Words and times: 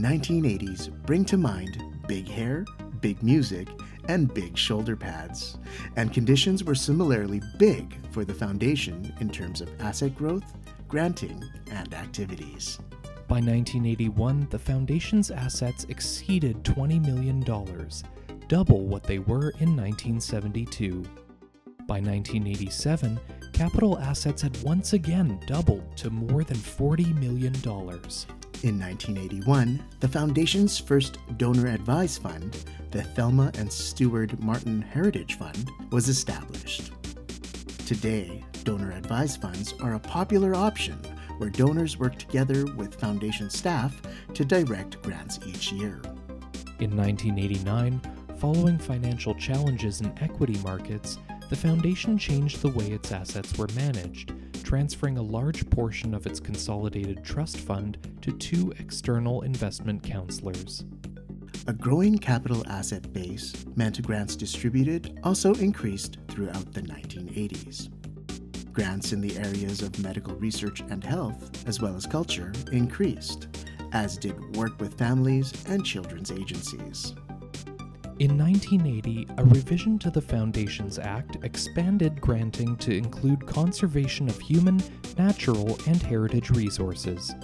The 0.00 0.06
1980s 0.06 0.90
bring 1.04 1.26
to 1.26 1.36
mind 1.36 1.84
big 2.08 2.26
hair, 2.26 2.64
big 3.02 3.22
music, 3.22 3.68
and 4.08 4.32
big 4.32 4.56
shoulder 4.56 4.96
pads, 4.96 5.58
and 5.96 6.10
conditions 6.10 6.64
were 6.64 6.74
similarly 6.74 7.42
big 7.58 7.98
for 8.10 8.24
the 8.24 8.32
foundation 8.32 9.12
in 9.20 9.28
terms 9.28 9.60
of 9.60 9.68
asset 9.78 10.14
growth, 10.14 10.54
granting, 10.88 11.44
and 11.70 11.92
activities. 11.92 12.78
By 13.28 13.40
1981, 13.40 14.46
the 14.48 14.58
foundation's 14.58 15.30
assets 15.30 15.84
exceeded 15.90 16.64
$20 16.64 17.04
million, 17.04 17.44
double 18.48 18.86
what 18.86 19.02
they 19.02 19.18
were 19.18 19.50
in 19.58 19.76
1972. 19.76 21.02
By 21.86 22.00
1987, 22.00 23.20
capital 23.52 23.98
assets 23.98 24.40
had 24.40 24.62
once 24.62 24.94
again 24.94 25.38
doubled 25.46 25.94
to 25.98 26.08
more 26.08 26.42
than 26.42 26.56
$40 26.56 27.20
million. 27.20 27.52
In 28.62 28.78
1981, 28.78 29.82
the 30.00 30.08
Foundation's 30.08 30.78
first 30.78 31.16
donor 31.38 31.68
advised 31.68 32.20
fund, 32.20 32.58
the 32.90 33.02
Thelma 33.02 33.50
and 33.56 33.72
Steward 33.72 34.38
Martin 34.38 34.82
Heritage 34.82 35.38
Fund, 35.38 35.70
was 35.90 36.10
established. 36.10 36.92
Today, 37.86 38.44
donor 38.64 38.92
advised 38.92 39.40
funds 39.40 39.72
are 39.80 39.94
a 39.94 39.98
popular 39.98 40.54
option 40.54 40.98
where 41.38 41.48
donors 41.48 41.98
work 41.98 42.18
together 42.18 42.66
with 42.76 43.00
Foundation 43.00 43.48
staff 43.48 44.02
to 44.34 44.44
direct 44.44 45.00
grants 45.00 45.38
each 45.46 45.72
year. 45.72 46.02
In 46.80 46.94
1989, 46.94 47.98
following 48.36 48.76
financial 48.76 49.34
challenges 49.36 50.02
in 50.02 50.12
equity 50.20 50.58
markets, 50.62 51.16
the 51.48 51.56
Foundation 51.56 52.18
changed 52.18 52.60
the 52.60 52.68
way 52.68 52.88
its 52.88 53.10
assets 53.10 53.56
were 53.56 53.68
managed, 53.74 54.34
transferring 54.70 55.18
a 55.18 55.22
large 55.22 55.68
portion 55.68 56.14
of 56.14 56.26
its 56.28 56.38
consolidated 56.38 57.24
trust 57.24 57.56
fund 57.56 57.98
to 58.22 58.30
two 58.30 58.72
external 58.78 59.42
investment 59.42 60.00
counselors. 60.00 60.84
A 61.66 61.72
growing 61.72 62.16
capital 62.16 62.64
asset 62.68 63.12
base 63.12 63.52
meant 63.74 64.00
grants 64.00 64.36
distributed 64.36 65.18
also 65.24 65.54
increased 65.54 66.18
throughout 66.28 66.72
the 66.72 66.82
1980s. 66.82 67.90
Grants 68.72 69.12
in 69.12 69.20
the 69.20 69.36
areas 69.38 69.82
of 69.82 69.98
medical 69.98 70.36
research 70.36 70.82
and 70.88 71.02
health, 71.02 71.66
as 71.66 71.80
well 71.80 71.96
as 71.96 72.06
culture, 72.06 72.52
increased, 72.70 73.48
as 73.92 74.16
did 74.16 74.54
work 74.54 74.80
with 74.80 74.96
families 74.96 75.52
and 75.66 75.84
children's 75.84 76.30
agencies. 76.30 77.12
In 78.20 78.36
1980, 78.36 79.28
a 79.38 79.44
revision 79.44 79.98
to 80.00 80.10
the 80.10 80.20
Foundations 80.20 80.98
Act 80.98 81.38
expanded 81.42 82.20
granting 82.20 82.76
to 82.76 82.94
include 82.94 83.46
conservation 83.46 84.28
of 84.28 84.38
human, 84.38 84.78
natural, 85.16 85.78
and 85.86 86.02
heritage 86.02 86.50
resources. 86.50 87.34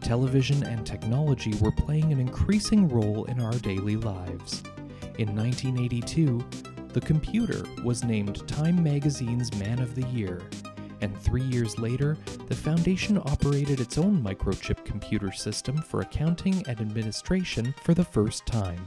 Television 0.00 0.64
and 0.64 0.84
technology 0.84 1.54
were 1.60 1.70
playing 1.70 2.12
an 2.12 2.18
increasing 2.18 2.88
role 2.88 3.26
in 3.26 3.40
our 3.40 3.52
daily 3.60 3.94
lives. 3.94 4.64
In 5.18 5.36
1982, 5.36 6.44
the 6.88 7.00
computer 7.00 7.62
was 7.84 8.02
named 8.02 8.44
Time 8.48 8.82
Magazine's 8.82 9.54
Man 9.54 9.78
of 9.78 9.94
the 9.94 10.06
Year, 10.08 10.42
and 11.00 11.16
three 11.16 11.44
years 11.44 11.78
later, 11.78 12.18
the 12.48 12.56
Foundation 12.56 13.18
operated 13.18 13.78
its 13.78 13.98
own 13.98 14.20
microchip 14.20 14.84
computer 14.84 15.30
system 15.30 15.76
for 15.76 16.00
accounting 16.00 16.66
and 16.66 16.80
administration 16.80 17.72
for 17.84 17.94
the 17.94 18.04
first 18.04 18.46
time. 18.46 18.80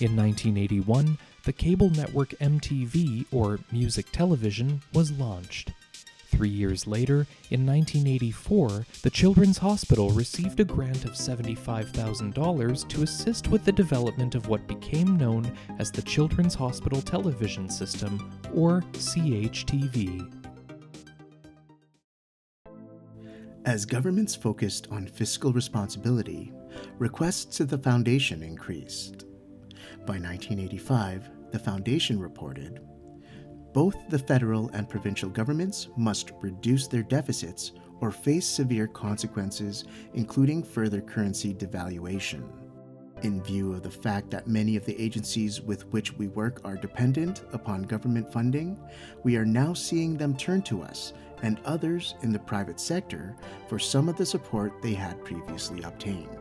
In 0.00 0.16
1981, 0.16 1.18
the 1.44 1.52
cable 1.52 1.90
network 1.90 2.30
MTV, 2.40 3.26
or 3.30 3.58
Music 3.70 4.06
Television, 4.12 4.80
was 4.94 5.12
launched. 5.12 5.74
Three 6.28 6.48
years 6.48 6.86
later, 6.86 7.26
in 7.50 7.66
1984, 7.66 8.86
the 9.02 9.10
Children's 9.10 9.58
Hospital 9.58 10.08
received 10.08 10.58
a 10.58 10.64
grant 10.64 11.04
of 11.04 11.10
$75,000 11.12 12.88
to 12.88 13.02
assist 13.02 13.48
with 13.48 13.62
the 13.66 13.72
development 13.72 14.34
of 14.34 14.48
what 14.48 14.66
became 14.66 15.18
known 15.18 15.54
as 15.78 15.90
the 15.90 16.00
Children's 16.00 16.54
Hospital 16.54 17.02
Television 17.02 17.68
System, 17.68 18.32
or 18.54 18.80
CHTV. 18.92 20.32
As 23.66 23.84
governments 23.84 24.34
focused 24.34 24.88
on 24.90 25.06
fiscal 25.06 25.52
responsibility, 25.52 26.52
requests 26.98 27.58
to 27.58 27.66
the 27.66 27.76
Foundation 27.76 28.42
increased. 28.42 29.26
By 30.06 30.18
1985, 30.18 31.30
the 31.52 31.58
Foundation 31.58 32.18
reported 32.18 32.80
both 33.72 34.08
the 34.08 34.18
federal 34.18 34.68
and 34.70 34.88
provincial 34.88 35.30
governments 35.30 35.88
must 35.96 36.32
reduce 36.40 36.88
their 36.88 37.04
deficits 37.04 37.72
or 38.00 38.10
face 38.10 38.46
severe 38.46 38.88
consequences, 38.88 39.84
including 40.14 40.62
further 40.62 41.00
currency 41.00 41.54
devaluation. 41.54 42.48
In 43.22 43.42
view 43.42 43.72
of 43.74 43.82
the 43.82 43.90
fact 43.90 44.30
that 44.30 44.48
many 44.48 44.76
of 44.76 44.86
the 44.86 45.00
agencies 45.00 45.60
with 45.60 45.86
which 45.92 46.14
we 46.14 46.28
work 46.28 46.60
are 46.64 46.76
dependent 46.76 47.44
upon 47.52 47.82
government 47.82 48.32
funding, 48.32 48.78
we 49.22 49.36
are 49.36 49.44
now 49.44 49.74
seeing 49.74 50.16
them 50.16 50.36
turn 50.36 50.62
to 50.62 50.82
us 50.82 51.12
and 51.42 51.60
others 51.64 52.14
in 52.22 52.32
the 52.32 52.38
private 52.38 52.80
sector 52.80 53.36
for 53.68 53.78
some 53.78 54.08
of 54.08 54.16
the 54.16 54.26
support 54.26 54.82
they 54.82 54.94
had 54.94 55.22
previously 55.24 55.82
obtained. 55.82 56.38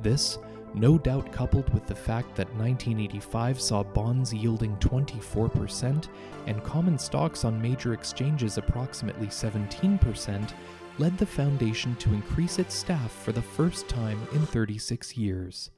This 0.00 0.38
no 0.74 0.98
doubt 0.98 1.32
coupled 1.32 1.72
with 1.72 1.86
the 1.86 1.94
fact 1.94 2.34
that 2.34 2.48
1985 2.56 3.60
saw 3.60 3.82
bonds 3.82 4.34
yielding 4.34 4.76
24% 4.78 6.08
and 6.46 6.64
common 6.64 6.98
stocks 6.98 7.44
on 7.44 7.62
major 7.62 7.94
exchanges 7.94 8.58
approximately 8.58 9.28
17%, 9.28 10.52
led 10.98 11.16
the 11.18 11.26
foundation 11.26 11.94
to 11.96 12.12
increase 12.12 12.58
its 12.58 12.74
staff 12.74 13.12
for 13.12 13.32
the 13.32 13.42
first 13.42 13.88
time 13.88 14.20
in 14.32 14.44
36 14.46 15.16
years. 15.16 15.70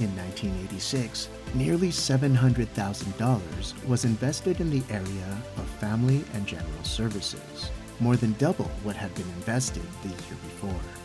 In 0.00 0.14
1986, 0.16 1.28
nearly 1.54 1.88
$700,000 1.88 3.88
was 3.88 4.04
invested 4.04 4.60
in 4.60 4.70
the 4.70 4.82
area 4.90 5.42
of 5.56 5.66
family 5.80 6.24
and 6.34 6.46
general 6.46 6.84
services, 6.84 7.70
more 7.98 8.16
than 8.16 8.32
double 8.34 8.70
what 8.84 8.94
had 8.94 9.12
been 9.16 9.28
invested 9.38 9.82
the 10.02 10.08
year 10.08 10.38
before. 10.44 10.97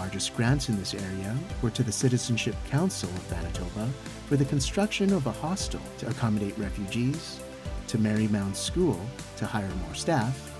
Largest 0.00 0.34
grants 0.34 0.70
in 0.70 0.78
this 0.78 0.94
area 0.94 1.36
were 1.60 1.68
to 1.72 1.82
the 1.82 1.92
Citizenship 1.92 2.56
Council 2.70 3.10
of 3.10 3.30
Manitoba 3.30 3.86
for 4.28 4.38
the 4.38 4.46
construction 4.46 5.12
of 5.12 5.26
a 5.26 5.30
hostel 5.30 5.82
to 5.98 6.08
accommodate 6.08 6.56
refugees, 6.56 7.38
to 7.88 7.98
Marymount 7.98 8.56
School 8.56 8.98
to 9.36 9.44
hire 9.44 9.68
more 9.84 9.94
staff, 9.94 10.50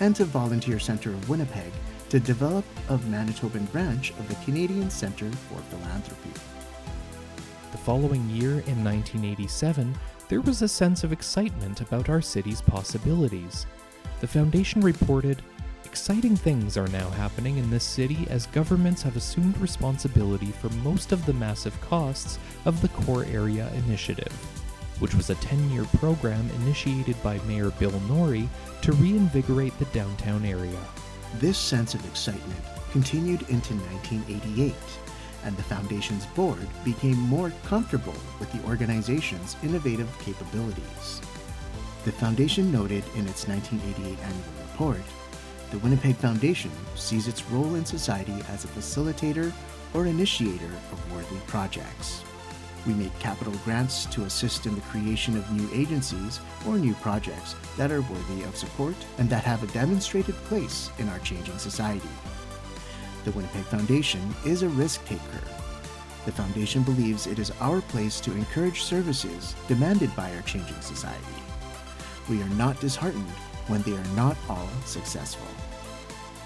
and 0.00 0.16
to 0.16 0.24
Volunteer 0.24 0.78
Centre 0.78 1.10
of 1.10 1.28
Winnipeg 1.28 1.70
to 2.08 2.18
develop 2.18 2.64
a 2.88 2.96
Manitoban 2.96 3.70
branch 3.70 4.12
of 4.12 4.26
the 4.30 4.34
Canadian 4.46 4.88
Centre 4.88 5.30
for 5.30 5.58
Philanthropy. 5.68 6.32
The 7.72 7.78
following 7.78 8.26
year, 8.30 8.52
in 8.52 8.82
1987, 8.82 9.94
there 10.30 10.40
was 10.40 10.62
a 10.62 10.68
sense 10.68 11.04
of 11.04 11.12
excitement 11.12 11.82
about 11.82 12.08
our 12.08 12.22
city's 12.22 12.62
possibilities. 12.62 13.66
The 14.22 14.26
Foundation 14.26 14.80
reported 14.80 15.42
Exciting 15.96 16.36
things 16.36 16.76
are 16.76 16.88
now 16.88 17.08
happening 17.08 17.56
in 17.56 17.70
this 17.70 17.82
city 17.82 18.26
as 18.28 18.46
governments 18.48 19.00
have 19.00 19.16
assumed 19.16 19.56
responsibility 19.56 20.52
for 20.52 20.68
most 20.84 21.10
of 21.10 21.24
the 21.24 21.32
massive 21.32 21.80
costs 21.80 22.38
of 22.66 22.82
the 22.82 22.88
Core 22.88 23.24
Area 23.24 23.72
Initiative, 23.72 24.30
which 24.98 25.14
was 25.14 25.30
a 25.30 25.36
10 25.36 25.70
year 25.70 25.84
program 25.96 26.50
initiated 26.60 27.20
by 27.22 27.38
Mayor 27.48 27.70
Bill 27.70 27.98
Norrie 28.00 28.46
to 28.82 28.92
reinvigorate 28.92 29.76
the 29.78 29.86
downtown 29.86 30.44
area. 30.44 30.78
This 31.36 31.56
sense 31.56 31.94
of 31.94 32.04
excitement 32.04 32.60
continued 32.90 33.40
into 33.48 33.74
1988, 33.74 34.74
and 35.44 35.56
the 35.56 35.62
Foundation's 35.62 36.26
board 36.26 36.68
became 36.84 37.16
more 37.16 37.50
comfortable 37.64 38.14
with 38.38 38.52
the 38.52 38.62
organization's 38.68 39.56
innovative 39.62 40.14
capabilities. 40.18 41.22
The 42.04 42.12
Foundation 42.12 42.70
noted 42.70 43.02
in 43.16 43.26
its 43.26 43.48
1988 43.48 44.18
annual 44.22 44.44
report 44.68 45.00
the 45.70 45.78
Winnipeg 45.78 46.16
Foundation 46.16 46.70
sees 46.94 47.26
its 47.26 47.44
role 47.50 47.74
in 47.74 47.84
society 47.84 48.34
as 48.48 48.64
a 48.64 48.68
facilitator 48.68 49.52
or 49.94 50.06
initiator 50.06 50.70
of 50.92 51.12
worthy 51.12 51.38
projects. 51.46 52.22
We 52.86 52.94
make 52.94 53.18
capital 53.18 53.52
grants 53.64 54.06
to 54.06 54.24
assist 54.24 54.66
in 54.66 54.76
the 54.76 54.80
creation 54.82 55.36
of 55.36 55.50
new 55.50 55.68
agencies 55.74 56.38
or 56.66 56.78
new 56.78 56.94
projects 56.94 57.56
that 57.76 57.90
are 57.90 58.02
worthy 58.02 58.44
of 58.44 58.56
support 58.56 58.94
and 59.18 59.28
that 59.28 59.42
have 59.42 59.64
a 59.64 59.72
demonstrated 59.72 60.36
place 60.44 60.90
in 60.98 61.08
our 61.08 61.18
changing 61.18 61.58
society. 61.58 62.08
The 63.24 63.32
Winnipeg 63.32 63.64
Foundation 63.64 64.34
is 64.44 64.62
a 64.62 64.68
risk 64.68 65.04
taker. 65.04 65.42
The 66.26 66.32
Foundation 66.32 66.84
believes 66.84 67.26
it 67.26 67.40
is 67.40 67.52
our 67.60 67.80
place 67.80 68.20
to 68.20 68.32
encourage 68.32 68.84
services 68.84 69.56
demanded 69.66 70.14
by 70.14 70.32
our 70.36 70.42
changing 70.42 70.80
society. 70.80 71.24
We 72.28 72.40
are 72.40 72.48
not 72.50 72.80
disheartened 72.80 73.26
when 73.68 73.82
they 73.82 73.92
are 73.92 74.14
not 74.14 74.36
all 74.48 74.68
successful. 74.84 75.48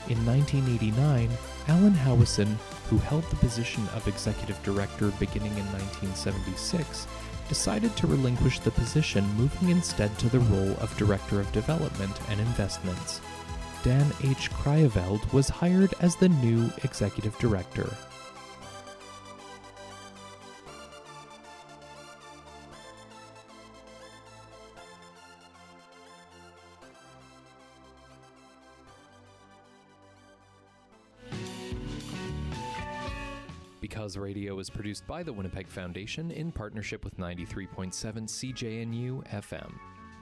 In 0.08 0.24
1989, 0.26 1.30
Alan 1.68 1.92
Howison, 1.92 2.56
who 2.88 2.98
held 2.98 3.24
the 3.24 3.36
position 3.36 3.86
of 3.94 4.08
executive 4.08 4.60
director 4.62 5.12
beginning 5.20 5.52
in 5.52 5.66
1976, 5.72 7.06
decided 7.48 7.94
to 7.96 8.06
relinquish 8.06 8.60
the 8.60 8.70
position, 8.70 9.24
moving 9.34 9.70
instead 9.70 10.16
to 10.18 10.28
the 10.28 10.38
role 10.38 10.76
of 10.80 10.96
director 10.96 11.40
of 11.40 11.52
development 11.52 12.18
and 12.30 12.40
investments. 12.40 13.20
Dan 13.82 14.06
H. 14.22 14.50
Kraayeveld 14.50 15.32
was 15.32 15.48
hired 15.48 15.94
as 16.00 16.16
the 16.16 16.28
new 16.28 16.70
executive 16.84 17.36
director. 17.38 17.88
Because 33.80 34.16
Radio 34.16 34.58
is 34.58 34.68
produced 34.68 35.06
by 35.06 35.22
the 35.22 35.32
Winnipeg 35.32 35.68
Foundation 35.68 36.30
in 36.30 36.52
partnership 36.52 37.04
with 37.04 37.16
93.7 37.16 37.92
CJNU 37.92 39.26
FM. 39.28 39.72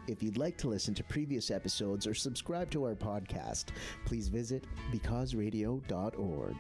If 0.07 0.23
you'd 0.23 0.39
like 0.39 0.57
to 0.59 0.69
listen 0.69 0.95
to 0.95 1.05
previous 1.05 1.51
episodes 1.51 2.07
or 2.07 2.15
subscribe 2.15 2.71
to 2.71 2.85
our 2.85 2.95
podcast, 2.95 3.67
please 4.07 4.29
visit 4.29 4.65
becauseradio.org. 4.91 6.57